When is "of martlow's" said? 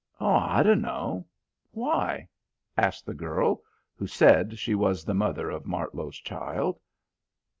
5.51-6.17